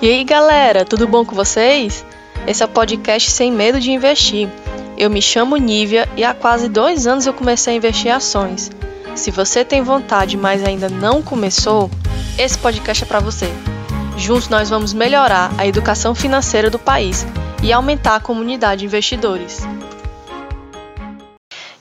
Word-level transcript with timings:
E 0.00 0.08
aí 0.08 0.22
galera, 0.22 0.84
tudo 0.84 1.08
bom 1.08 1.24
com 1.24 1.34
vocês? 1.34 2.06
Esse 2.46 2.62
é 2.62 2.66
o 2.66 2.68
podcast 2.68 3.32
Sem 3.32 3.50
Medo 3.50 3.80
de 3.80 3.90
Investir. 3.90 4.48
Eu 4.96 5.10
me 5.10 5.20
chamo 5.20 5.56
Nívia 5.56 6.08
e 6.16 6.22
há 6.22 6.32
quase 6.32 6.68
dois 6.68 7.04
anos 7.04 7.26
eu 7.26 7.34
comecei 7.34 7.74
a 7.74 7.76
investir 7.76 8.06
em 8.06 8.14
ações. 8.14 8.70
Se 9.16 9.32
você 9.32 9.64
tem 9.64 9.82
vontade, 9.82 10.36
mas 10.36 10.62
ainda 10.62 10.88
não 10.88 11.20
começou, 11.20 11.90
esse 12.38 12.56
podcast 12.56 13.02
é 13.02 13.06
para 13.08 13.18
você. 13.18 13.48
Juntos 14.16 14.48
nós 14.48 14.70
vamos 14.70 14.92
melhorar 14.92 15.52
a 15.58 15.66
educação 15.66 16.14
financeira 16.14 16.70
do 16.70 16.78
país 16.78 17.26
e 17.60 17.72
aumentar 17.72 18.14
a 18.14 18.20
comunidade 18.20 18.80
de 18.80 18.86
investidores. 18.86 19.66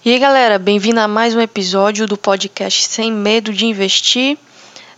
E 0.04 0.12
aí 0.12 0.18
galera, 0.18 0.58
bem-vindo 0.58 1.00
a 1.00 1.08
mais 1.08 1.36
um 1.36 1.40
episódio 1.40 2.08
do 2.08 2.18
podcast 2.18 2.82
Sem 2.88 3.12
Medo 3.12 3.54
de 3.54 3.68
Investir. 3.68 4.40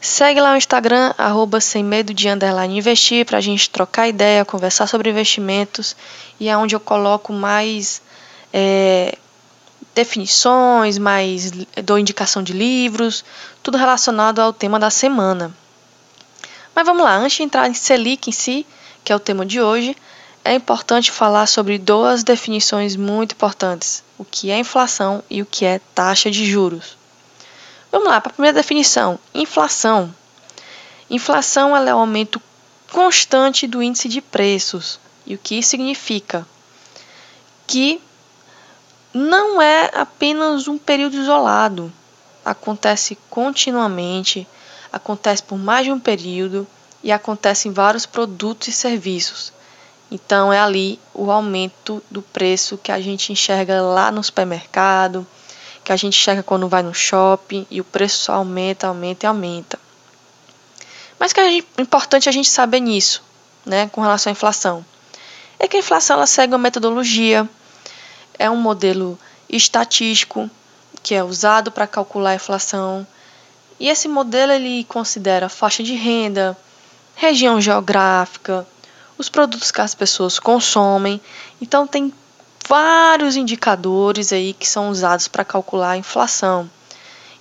Segue 0.02 0.40
lá 0.40 0.52
no 0.52 0.58
Instagram, 0.58 1.14
arroba 1.18 1.60
sem 1.60 1.84
medo 1.84 2.14
de 2.14 2.30
underline 2.30 2.78
investir, 2.78 3.26
para 3.26 3.38
a 3.38 3.42
gente 3.42 3.70
trocar 3.70 4.08
ideia, 4.08 4.46
conversar 4.46 4.88
sobre 4.88 5.10
investimentos 5.10 5.96
e 6.40 6.48
é 6.48 6.56
onde 6.56 6.74
eu 6.74 6.80
coloco 6.80 7.34
mais 7.34 8.02
é, 8.54 9.18
definições, 9.94 10.98
mais 10.98 11.52
dou 11.84 12.00
indicação 12.00 12.42
de 12.42 12.54
livros, 12.54 13.26
tudo 13.62 13.78
relacionado 13.78 14.40
ao 14.40 14.54
tema 14.54 14.80
da 14.80 14.90
semana. 14.90 15.54
Mas 16.74 16.86
vamos 16.86 17.04
lá, 17.04 17.18
antes 17.18 17.36
de 17.36 17.44
entrar 17.44 17.70
em 17.70 17.74
Selic 17.74 18.30
em 18.30 18.34
si, 18.34 18.66
que 19.04 19.12
é 19.12 19.16
o 19.16 19.20
tema 19.20 19.46
de 19.46 19.60
hoje, 19.62 19.98
é 20.46 20.54
importante 20.56 21.12
falar 21.12 21.46
sobre 21.46 21.78
duas 21.78 22.24
definições 22.24 22.96
muito 22.96 23.34
importantes: 23.34 24.02
o 24.18 24.24
que 24.24 24.50
é 24.50 24.58
inflação 24.58 25.22
e 25.30 25.42
o 25.42 25.46
que 25.46 25.66
é 25.66 25.82
taxa 25.94 26.32
de 26.32 26.46
juros. 26.46 26.99
Vamos 27.92 28.08
lá, 28.08 28.22
para 28.22 28.32
a 28.32 28.34
primeira 28.34 28.56
definição: 28.56 29.20
inflação. 29.34 30.14
Inflação 31.10 31.76
é 31.76 31.94
o 31.94 31.98
aumento 31.98 32.42
constante 32.92 33.68
do 33.68 33.82
índice 33.82 34.08
de 34.08 34.22
preços. 34.22 35.00
E 35.26 35.36
o 35.36 35.38
que 35.38 35.56
isso 35.56 35.70
significa? 35.70 36.48
Que 37.68 38.02
não 39.14 39.62
é 39.62 39.90
apenas 39.94 40.68
um 40.68 40.78
período 40.78 41.18
isolado, 41.18 41.92
acontece 42.46 43.18
continuamente, 43.30 44.48
acontece 44.92 45.42
por 45.42 45.58
mais 45.58 45.86
de 45.86 45.92
um 45.92 46.00
período 46.00 46.68
e 47.04 47.12
acontece 47.12 47.68
em 47.68 47.72
vários 47.72 48.06
produtos 48.06 48.68
e 48.68 48.72
serviços. 48.72 49.52
Então 50.12 50.52
é 50.52 50.60
ali 50.60 51.00
o 51.14 51.32
aumento 51.32 52.04
do 52.10 52.22
preço 52.22 52.78
que 52.78 52.92
a 52.92 53.00
gente 53.00 53.32
enxerga 53.32 53.82
lá 53.82 54.12
no 54.12 54.24
supermercado, 54.24 55.26
que 55.90 55.94
a 55.94 55.98
gente 55.98 56.16
chega 56.16 56.44
quando 56.44 56.70
vai 56.70 56.84
no 56.84 56.94
shopping 56.94 57.66
e 57.68 57.82
o 57.82 57.84
preço 57.84 58.26
só 58.26 58.34
aumenta, 58.34 58.86
aumenta 58.86 59.26
e 59.26 59.28
aumenta. 59.28 59.80
Mas 61.18 61.34
que 61.34 61.40
é 61.40 61.58
importante 61.80 62.30
a 62.30 62.32
gente 62.32 62.48
saber 62.48 62.80
nisso, 62.80 63.24
né, 63.66 63.90
com 63.92 64.00
relação 64.00 64.30
à 64.30 64.34
inflação, 64.34 64.86
é 65.58 65.68
que 65.68 65.76
a 65.76 65.80
inflação 65.80 66.18
ela 66.18 66.28
segue 66.28 66.54
uma 66.54 66.60
metodologia, 66.60 67.50
é 68.38 68.48
um 68.52 68.56
modelo 68.56 69.18
estatístico 69.50 70.48
que 71.02 71.16
é 71.16 71.24
usado 71.24 71.72
para 71.72 71.88
calcular 71.88 72.30
a 72.30 72.36
inflação. 72.36 73.08
E 73.80 73.90
esse 73.90 74.08
modelo 74.08 74.52
ele 74.52 74.84
considera 74.84 75.50
faixa 75.50 75.82
de 75.82 75.96
renda, 75.96 76.56
região 77.16 77.60
geográfica, 77.60 78.64
os 79.18 79.28
produtos 79.28 79.72
que 79.72 79.82
as 79.82 79.96
pessoas 79.96 80.38
consomem. 80.38 81.20
Então 81.60 81.88
tem 81.88 82.14
vários 82.70 83.36
indicadores 83.36 84.32
aí 84.32 84.54
que 84.54 84.68
são 84.68 84.92
usados 84.92 85.28
para 85.28 85.44
calcular 85.44 85.92
a 85.92 85.98
inflação. 85.98 86.70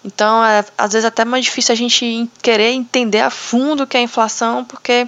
Então, 0.03 0.43
é, 0.43 0.65
às 0.77 0.95
vezes 0.95 1.05
até 1.05 1.23
mais 1.23 1.45
difícil 1.45 1.75
a 1.75 1.77
gente 1.77 2.31
querer 2.41 2.71
entender 2.71 3.21
a 3.21 3.29
fundo 3.29 3.83
o 3.83 3.87
que 3.87 3.99
é 3.99 4.01
inflação, 4.01 4.65
porque 4.65 5.07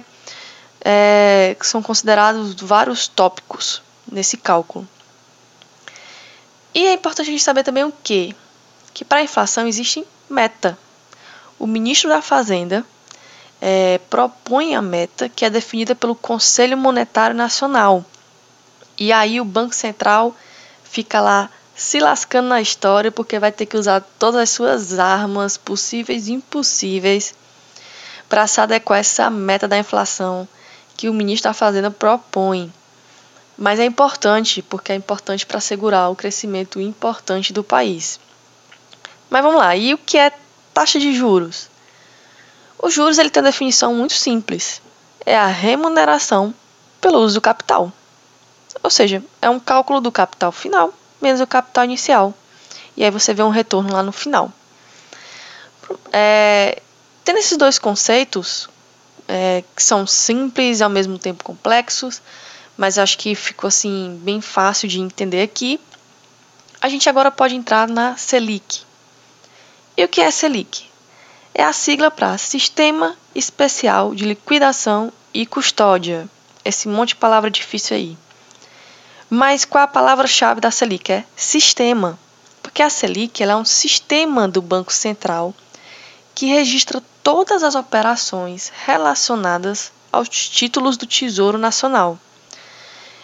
é, 0.85 1.57
são 1.61 1.81
considerados 1.81 2.53
vários 2.61 3.07
tópicos 3.07 3.81
nesse 4.11 4.37
cálculo. 4.37 4.87
E 6.73 6.85
é 6.85 6.93
importante 6.93 7.27
a 7.27 7.31
gente 7.31 7.43
saber 7.43 7.63
também 7.63 7.83
o 7.83 7.93
que? 8.03 8.35
Que 8.93 9.03
para 9.03 9.19
a 9.19 9.23
inflação 9.23 9.67
existe 9.67 10.05
meta. 10.29 10.77
O 11.57 11.65
ministro 11.65 12.09
da 12.09 12.21
Fazenda 12.21 12.85
é, 13.59 13.99
propõe 14.09 14.75
a 14.75 14.81
meta 14.81 15.27
que 15.27 15.45
é 15.45 15.49
definida 15.49 15.95
pelo 15.95 16.15
Conselho 16.15 16.77
Monetário 16.77 17.35
Nacional, 17.35 18.05
e 19.01 19.11
aí 19.11 19.41
o 19.41 19.45
Banco 19.45 19.73
Central 19.73 20.35
fica 20.83 21.19
lá 21.19 21.49
se 21.75 21.99
lascando 21.99 22.49
na 22.49 22.61
história 22.61 23.11
porque 23.11 23.39
vai 23.39 23.51
ter 23.51 23.65
que 23.65 23.75
usar 23.75 23.99
todas 24.19 24.41
as 24.41 24.51
suas 24.51 24.99
armas 24.99 25.57
possíveis 25.57 26.27
e 26.27 26.33
impossíveis 26.33 27.33
para 28.29 28.45
se 28.45 28.61
adequar 28.61 28.97
a 28.97 28.99
essa 28.99 29.27
meta 29.27 29.67
da 29.67 29.75
inflação 29.75 30.47
que 30.95 31.09
o 31.09 31.13
ministro 31.15 31.49
da 31.49 31.53
Fazenda 31.55 31.89
propõe. 31.89 32.71
Mas 33.57 33.79
é 33.79 33.85
importante, 33.85 34.61
porque 34.61 34.91
é 34.91 34.95
importante 34.95 35.47
para 35.47 35.57
assegurar 35.57 36.11
o 36.11 36.15
crescimento 36.15 36.79
importante 36.79 37.51
do 37.51 37.63
país. 37.63 38.19
Mas 39.31 39.41
vamos 39.41 39.59
lá, 39.59 39.75
e 39.75 39.95
o 39.95 39.97
que 39.97 40.15
é 40.15 40.31
taxa 40.75 40.99
de 40.99 41.11
juros? 41.11 41.71
Os 42.77 42.93
juros 42.93 43.17
ele 43.17 43.31
tem 43.31 43.41
uma 43.41 43.49
definição 43.49 43.95
muito 43.95 44.13
simples. 44.13 44.79
É 45.25 45.35
a 45.35 45.47
remuneração 45.47 46.53
pelo 47.01 47.17
uso 47.17 47.33
do 47.33 47.41
capital. 47.41 47.91
Ou 48.81 48.89
seja, 48.89 49.23
é 49.41 49.49
um 49.49 49.59
cálculo 49.59 50.01
do 50.01 50.11
capital 50.11 50.51
final 50.51 50.93
menos 51.21 51.39
o 51.39 51.47
capital 51.47 51.85
inicial. 51.85 52.33
E 52.97 53.03
aí 53.03 53.11
você 53.11 53.33
vê 53.33 53.43
um 53.43 53.49
retorno 53.49 53.93
lá 53.93 54.01
no 54.01 54.11
final. 54.11 54.51
É, 56.11 56.81
tendo 57.23 57.37
esses 57.37 57.57
dois 57.57 57.77
conceitos, 57.77 58.67
é, 59.27 59.63
que 59.75 59.83
são 59.83 60.07
simples 60.07 60.79
e 60.79 60.83
ao 60.83 60.89
mesmo 60.89 61.17
tempo 61.17 61.43
complexos, 61.43 62.21
mas 62.75 62.97
acho 62.97 63.17
que 63.17 63.35
ficou 63.35 63.67
assim 63.67 64.19
bem 64.23 64.41
fácil 64.41 64.87
de 64.87 64.99
entender 64.99 65.43
aqui. 65.43 65.79
A 66.81 66.89
gente 66.89 67.07
agora 67.07 67.29
pode 67.29 67.55
entrar 67.55 67.87
na 67.87 68.17
Selic. 68.17 68.81
E 69.95 70.03
o 70.03 70.07
que 70.07 70.21
é 70.21 70.31
Selic? 70.31 70.89
É 71.53 71.63
a 71.63 71.73
sigla 71.73 72.09
para 72.09 72.37
Sistema 72.37 73.15
Especial 73.35 74.15
de 74.15 74.25
Liquidação 74.25 75.11
e 75.33 75.45
Custódia. 75.45 76.27
Esse 76.63 76.87
monte 76.87 77.09
de 77.09 77.15
palavra 77.17 77.51
difícil 77.51 77.97
aí. 77.97 78.17
Mas 79.33 79.63
qual 79.63 79.85
a 79.85 79.87
palavra-chave 79.87 80.59
da 80.59 80.69
Selic? 80.69 81.09
É 81.09 81.23
sistema. 81.37 82.19
Porque 82.61 82.83
a 82.83 82.89
Selic 82.89 83.41
é 83.41 83.55
um 83.55 83.63
sistema 83.63 84.45
do 84.45 84.61
Banco 84.61 84.91
Central 84.91 85.55
que 86.35 86.47
registra 86.47 87.01
todas 87.23 87.63
as 87.63 87.73
operações 87.73 88.73
relacionadas 88.85 89.89
aos 90.11 90.27
títulos 90.27 90.97
do 90.97 91.05
Tesouro 91.05 91.57
Nacional. 91.57 92.19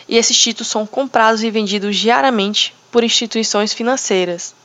E 0.07 0.15
esses 0.15 0.39
títulos 0.39 0.69
são 0.69 0.87
comprados 0.87 1.43
e 1.43 1.51
vendidos 1.51 1.97
diariamente 1.97 2.73
por 2.89 3.03
instituições 3.03 3.73
financeiras, 3.73 4.55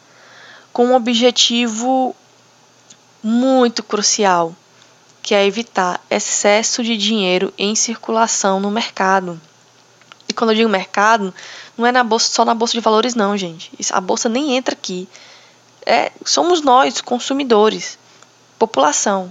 com 0.73 0.87
um 0.87 0.95
objetivo 0.95 2.15
muito 3.21 3.83
crucial, 3.83 4.55
que 5.21 5.35
é 5.35 5.45
evitar 5.45 6.01
excesso 6.09 6.85
de 6.85 6.97
dinheiro 6.97 7.53
em 7.59 7.75
circulação 7.75 8.61
no 8.61 8.71
mercado. 8.71 9.41
E 10.33 10.35
quando 10.35 10.53
eu 10.53 10.57
digo 10.57 10.71
mercado, 10.71 11.33
não 11.77 11.87
é 11.87 11.93
na 11.93 12.03
bolsa, 12.03 12.33
só 12.33 12.43
na 12.43 12.55
bolsa 12.55 12.73
de 12.73 12.81
valores, 12.81 13.15
não, 13.15 13.37
gente. 13.37 13.71
A 13.91 14.01
bolsa 14.01 14.31
nem 14.31 14.57
entra 14.57 14.73
aqui. 14.73 15.07
É, 15.85 16.11
somos 16.25 16.63
nós, 16.63 17.03
consumidores, 17.03 17.99
população. 18.59 19.31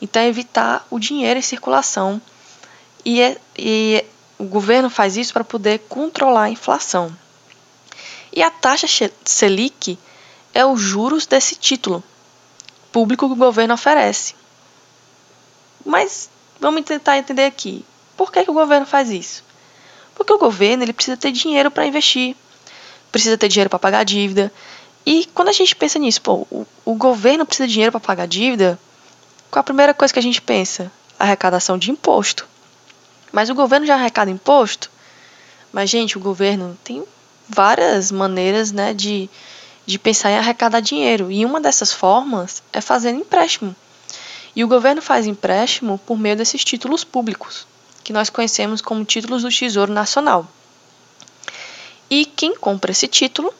Então, 0.00 0.22
é 0.22 0.26
evitar 0.26 0.86
o 0.88 0.98
dinheiro 0.98 1.38
em 1.38 1.42
circulação. 1.42 2.18
E, 3.04 3.20
é, 3.20 3.36
e 3.58 4.02
o 4.38 4.44
governo 4.44 4.88
faz 4.88 5.18
isso 5.18 5.34
para 5.34 5.44
poder 5.44 5.80
controlar 5.80 6.44
a 6.44 6.50
inflação. 6.50 7.14
E 8.32 8.42
a 8.42 8.50
taxa 8.50 8.86
Selic 9.22 9.98
é 10.54 10.64
os 10.64 10.80
juros 10.80 11.26
desse 11.26 11.56
título 11.56 12.02
público 12.90 13.26
que 13.26 13.34
o 13.34 13.36
governo 13.36 13.74
oferece. 13.74 14.34
Mas 15.84 16.30
vamos 16.58 16.84
tentar 16.86 17.18
entender 17.18 17.44
aqui. 17.44 17.84
Por 18.16 18.32
que, 18.32 18.44
que 18.44 18.50
o 18.50 18.54
governo 18.54 18.86
faz 18.86 19.10
isso? 19.10 19.46
Porque 20.18 20.32
o 20.32 20.38
governo 20.38 20.82
ele 20.82 20.92
precisa 20.92 21.16
ter 21.16 21.30
dinheiro 21.30 21.70
para 21.70 21.86
investir, 21.86 22.34
precisa 23.12 23.38
ter 23.38 23.46
dinheiro 23.48 23.70
para 23.70 23.78
pagar 23.78 24.00
a 24.00 24.04
dívida. 24.04 24.52
E 25.06 25.24
quando 25.32 25.48
a 25.48 25.52
gente 25.52 25.76
pensa 25.76 25.96
nisso, 25.96 26.20
pô, 26.20 26.44
o, 26.50 26.66
o 26.84 26.94
governo 26.94 27.46
precisa 27.46 27.68
de 27.68 27.74
dinheiro 27.74 27.92
para 27.92 28.00
pagar 28.00 28.24
a 28.24 28.26
dívida, 28.26 28.76
qual 29.48 29.60
a 29.60 29.64
primeira 29.64 29.94
coisa 29.94 30.12
que 30.12 30.18
a 30.18 30.22
gente 30.22 30.42
pensa? 30.42 30.90
Arrecadação 31.16 31.78
de 31.78 31.92
imposto. 31.92 32.48
Mas 33.30 33.48
o 33.48 33.54
governo 33.54 33.86
já 33.86 33.94
arrecada 33.94 34.28
imposto? 34.28 34.90
Mas, 35.72 35.88
gente, 35.88 36.18
o 36.18 36.20
governo 36.20 36.76
tem 36.82 37.04
várias 37.48 38.10
maneiras 38.10 38.72
né, 38.72 38.92
de, 38.92 39.30
de 39.86 40.00
pensar 40.00 40.32
em 40.32 40.36
arrecadar 40.36 40.80
dinheiro. 40.80 41.30
E 41.30 41.44
uma 41.44 41.60
dessas 41.60 41.92
formas 41.92 42.60
é 42.72 42.80
fazendo 42.80 43.20
empréstimo. 43.20 43.74
E 44.56 44.64
o 44.64 44.68
governo 44.68 45.00
faz 45.00 45.28
empréstimo 45.28 45.96
por 46.04 46.18
meio 46.18 46.34
desses 46.34 46.64
títulos 46.64 47.04
públicos 47.04 47.68
que 48.08 48.12
nós 48.14 48.30
conhecemos 48.30 48.80
como 48.80 49.04
títulos 49.04 49.42
do 49.42 49.50
Tesouro 49.50 49.92
Nacional. 49.92 50.48
E 52.08 52.24
quem 52.24 52.56
compra 52.56 52.90
esse 52.90 53.06
título 53.06 53.52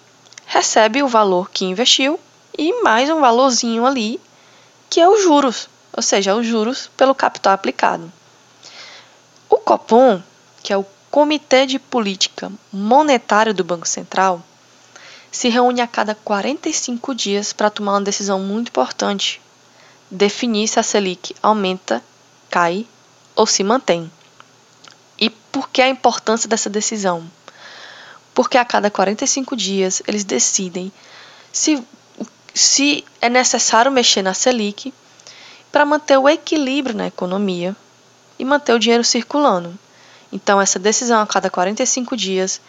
recebe 0.47 1.03
o 1.03 1.07
valor 1.07 1.51
que 1.51 1.67
investiu 1.67 2.19
e 2.57 2.83
mais 2.83 3.11
um 3.11 3.21
valorzinho 3.21 3.85
ali, 3.85 4.19
que 4.89 5.03
é 5.03 5.07
os 5.07 5.23
juros, 5.23 5.69
ou 5.95 6.03
seja, 6.03 6.35
os 6.35 6.47
juros 6.47 6.91
pelo 6.97 7.15
capital 7.15 7.53
aplicado. 7.53 8.11
O 9.51 9.59
Copom, 9.59 10.23
que 10.63 10.73
é 10.73 10.79
o 10.79 10.87
Comitê 11.11 11.67
de 11.67 11.79
Política 11.79 12.51
Monetária 12.73 13.53
do 13.53 13.63
Banco 13.63 13.87
Central, 13.87 14.43
se 15.31 15.51
reúne 15.51 15.83
a 15.83 15.87
cada 15.87 16.15
45 16.15 17.15
dias 17.15 17.53
para 17.53 17.69
tomar 17.69 17.93
uma 17.93 18.01
decisão 18.01 18.41
muito 18.41 18.69
importante: 18.69 19.43
definir 20.11 20.69
se 20.69 20.81
a 20.81 20.83
Selic 20.83 21.37
aumenta, 21.43 22.03
cai 22.49 22.87
ou 23.37 23.47
se 23.47 23.63
mantém. 23.63 24.11
E 25.19 25.31
por 25.31 25.69
que 25.69 25.83
a 25.83 25.89
importância 25.89 26.49
dessa 26.49 26.71
decisão? 26.71 27.29
Porque 28.35 28.57
a 28.57 28.65
cada 28.65 28.91
45 28.91 29.57
dias 29.57 30.03
eles 30.07 30.25
decidem 30.25 30.93
se, 31.53 31.83
se 32.55 33.05
é 33.21 33.29
necessário 33.29 33.91
mexer 33.91 34.23
na 34.23 34.35
Selic 34.35 34.93
para 35.73 35.85
manter 35.85 36.17
o 36.19 36.29
equilíbrio 36.29 36.97
na 36.97 37.09
economia 37.09 37.75
e 38.39 38.45
manter 38.45 38.73
o 38.73 38.79
dinheiro 38.79 39.05
circulando. 39.05 39.77
Então, 40.31 40.61
essa 40.61 40.79
decisão 40.79 41.21
a 41.21 41.27
cada 41.27 41.51
45 41.51 42.17
dias 42.17 42.61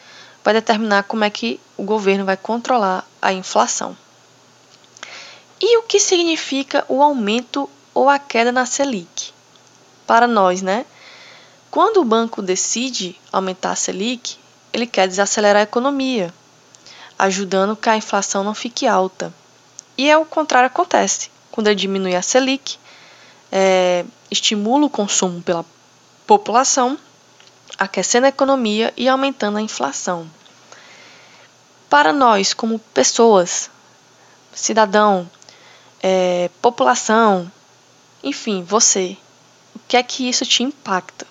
vai 0.43 0.53
determinar 0.53 1.03
como 1.03 1.23
é 1.23 1.29
que 1.29 1.59
o 1.77 1.83
governo 1.83 2.25
vai 2.25 2.37
controlar 2.37 3.05
a 3.21 3.31
inflação. 3.33 3.95
E 5.61 5.77
o 5.77 5.83
que 5.83 5.99
significa 5.99 6.85
o 6.87 7.03
aumento 7.03 7.69
ou 7.93 8.09
a 8.09 8.17
queda 8.17 8.51
na 8.51 8.65
Selic? 8.65 9.33
Para 10.07 10.25
nós, 10.25 10.61
né? 10.61 10.85
Quando 11.71 11.97
o 11.97 12.05
banco 12.05 12.41
decide 12.41 13.15
aumentar 13.31 13.71
a 13.71 13.75
Selic, 13.75 14.37
ele 14.73 14.87
quer 14.87 15.07
desacelerar 15.07 15.59
a 15.59 15.63
economia, 15.63 16.33
ajudando 17.17 17.75
que 17.75 17.87
a 17.87 17.95
inflação 17.95 18.43
não 18.43 18.55
fique 18.55 18.87
alta. 18.87 19.31
E 19.95 20.09
é 20.09 20.17
o 20.17 20.25
contrário 20.25 20.65
acontece. 20.65 21.29
Quando 21.51 21.67
ele 21.67 21.75
diminui 21.75 22.15
a 22.15 22.23
Selic, 22.23 22.77
é, 23.51 24.03
estimula 24.31 24.87
o 24.87 24.89
consumo 24.89 25.43
pela 25.43 25.63
população, 26.25 26.97
aquecendo 27.77 28.25
a 28.25 28.29
economia 28.29 28.91
e 28.97 29.07
aumentando 29.07 29.59
a 29.59 29.61
inflação. 29.61 30.27
Para 31.87 32.11
nós, 32.11 32.51
como 32.51 32.79
pessoas, 32.79 33.69
cidadão, 34.53 35.29
é, 36.01 36.49
população, 36.63 37.51
enfim, 38.23 38.63
você, 38.63 39.15
o 39.75 39.79
que 39.87 39.97
é 39.97 40.01
que 40.01 40.27
isso 40.27 40.45
te 40.47 40.63
impacta? 40.63 41.27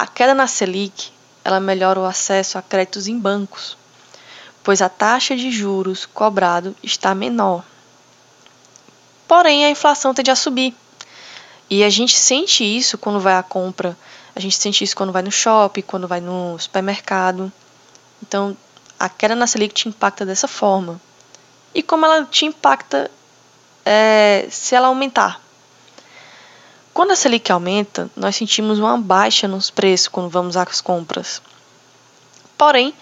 A 0.00 0.06
queda 0.06 0.32
na 0.32 0.46
Selic, 0.46 1.12
ela 1.44 1.60
melhora 1.60 2.00
o 2.00 2.06
acesso 2.06 2.56
a 2.56 2.62
créditos 2.62 3.06
em 3.06 3.18
bancos, 3.18 3.76
pois 4.64 4.80
a 4.80 4.88
taxa 4.88 5.36
de 5.36 5.50
juros 5.50 6.06
cobrado 6.06 6.74
está 6.82 7.14
menor. 7.14 7.62
Porém, 9.28 9.66
a 9.66 9.68
inflação 9.68 10.14
tende 10.14 10.30
a 10.30 10.34
subir. 10.34 10.74
E 11.68 11.84
a 11.84 11.90
gente 11.90 12.16
sente 12.16 12.64
isso 12.64 12.96
quando 12.96 13.20
vai 13.20 13.34
à 13.34 13.42
compra, 13.42 13.94
a 14.34 14.40
gente 14.40 14.56
sente 14.56 14.82
isso 14.82 14.96
quando 14.96 15.12
vai 15.12 15.20
no 15.20 15.30
shopping, 15.30 15.82
quando 15.82 16.08
vai 16.08 16.22
no 16.22 16.58
supermercado. 16.58 17.52
Então, 18.22 18.56
a 18.98 19.06
queda 19.06 19.34
na 19.34 19.46
Selic 19.46 19.74
te 19.74 19.86
impacta 19.86 20.24
dessa 20.24 20.48
forma. 20.48 20.98
E 21.74 21.82
como 21.82 22.06
ela 22.06 22.24
te 22.24 22.46
impacta 22.46 23.10
é, 23.84 24.48
se 24.50 24.74
ela 24.74 24.88
aumentar? 24.88 25.49
Quando 27.00 27.12
a 27.12 27.16
Selic 27.16 27.50
aumenta, 27.50 28.10
nós 28.14 28.36
sentimos 28.36 28.78
uma 28.78 28.98
baixa 28.98 29.48
nos 29.48 29.70
preços 29.70 30.06
quando 30.06 30.28
vamos 30.28 30.54
às 30.54 30.82
compras. 30.82 31.40
Porém, 32.58 32.92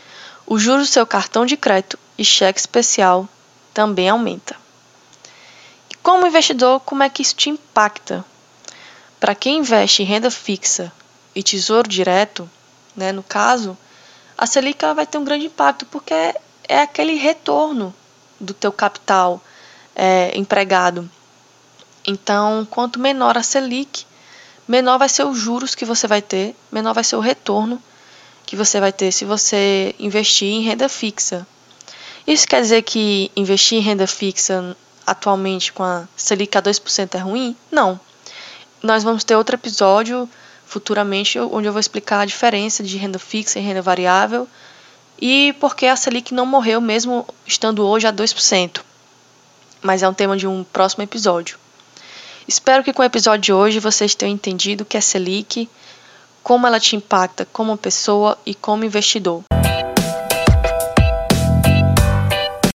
o 0.47 0.56
juros 0.56 0.87
do 0.87 0.93
seu 0.93 1.05
cartão 1.05 1.45
de 1.45 1.56
crédito 1.56 1.99
e 2.17 2.25
cheque 2.25 2.61
especial 2.61 3.29
também 3.75 4.09
aumenta. 4.09 4.55
E 5.91 5.97
como 5.97 6.29
investidor, 6.29 6.79
como 6.83 7.03
é 7.03 7.09
que 7.09 7.23
isso 7.23 7.35
te 7.35 7.50
impacta? 7.50 8.25
Para 9.19 9.35
quem 9.35 9.59
investe 9.59 10.05
em 10.05 10.06
renda 10.06 10.31
fixa 10.31 10.93
e 11.35 11.43
tesouro 11.43 11.89
direto, 11.89 12.49
né, 12.95 13.11
no 13.11 13.25
caso, 13.25 13.77
a 14.39 14.47
Selic 14.47 14.81
vai 14.95 15.09
ter 15.09 15.19
um 15.19 15.25
grande 15.25 15.47
impacto 15.47 15.85
porque 15.87 16.15
é 16.69 16.83
aquele 16.83 17.15
retorno 17.15 17.93
do 18.39 18.55
teu 18.55 18.71
capital 18.71 19.43
é, 19.97 20.31
empregado 20.39 21.11
então, 22.11 22.67
quanto 22.71 22.99
menor 22.99 23.37
a 23.37 23.43
Selic, 23.43 24.07
menor 24.67 24.99
vai 24.99 25.11
ser 25.11 25.25
os 25.25 25.37
juros 25.37 25.75
que 25.75 25.85
você 25.85 26.07
vai 26.07 26.23
ter, 26.23 26.57
menor 26.73 26.95
vai 26.95 27.05
ser 27.05 27.17
o 27.17 27.21
retorno 27.21 27.83
que 28.47 28.57
você 28.57 28.81
vai 28.81 28.91
ter 28.91 29.13
se 29.13 29.27
você 29.27 29.95
investir 29.99 30.49
em 30.49 30.63
renda 30.63 30.89
fixa. 30.89 31.47
Isso 32.27 32.49
quer 32.49 32.63
dizer 32.63 32.81
que 32.81 33.31
investir 33.37 33.77
em 33.77 33.83
renda 33.83 34.07
fixa 34.07 34.75
atualmente 35.07 35.71
com 35.71 35.83
a 35.83 36.09
Selic 36.17 36.57
a 36.57 36.63
2% 36.63 37.15
é 37.15 37.19
ruim? 37.19 37.55
Não. 37.71 38.01
Nós 38.83 39.05
vamos 39.05 39.23
ter 39.23 39.37
outro 39.37 39.57
episódio 39.57 40.27
futuramente 40.65 41.39
onde 41.39 41.69
eu 41.69 41.75
vou 41.75 41.81
explicar 41.81 42.21
a 42.21 42.25
diferença 42.25 42.83
de 42.83 42.97
renda 42.97 43.19
fixa 43.19 43.59
e 43.59 43.63
renda 43.63 43.83
variável 43.83 44.49
e 45.21 45.55
por 45.61 45.77
que 45.77 45.85
a 45.85 45.95
Selic 45.95 46.33
não 46.33 46.47
morreu 46.47 46.81
mesmo 46.81 47.27
estando 47.47 47.87
hoje 47.87 48.07
a 48.07 48.13
2%. 48.15 48.81
Mas 49.83 50.03
é 50.03 50.09
um 50.09 50.15
tema 50.15 50.39
de 50.39 50.47
um 50.47 50.65
próximo 50.65 51.05
episódio. 51.05 51.59
Espero 52.49 52.83
que 52.83 52.95
com 52.95 53.03
o 53.03 53.05
episódio 53.05 53.43
de 53.43 53.53
hoje 53.53 53.79
vocês 53.79 54.15
tenham 54.15 54.33
entendido 54.33 54.81
o 54.81 54.87
que 54.87 54.97
é 54.97 55.03
Selic, 55.03 55.69
como 56.43 56.67
ela 56.67 56.81
te 56.81 56.97
impacta 56.97 57.45
como 57.53 57.77
pessoa 57.77 58.39
e 58.47 58.55
como 58.55 58.85
investidor. 58.85 59.43